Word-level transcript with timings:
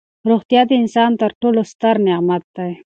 روغتیا 0.29 0.61
د 0.69 0.71
انسان 0.81 1.11
تر 1.21 1.31
ټولو 1.41 1.61
ستر 1.71 1.95
نعمت 2.07 2.43
دی. 2.57 2.71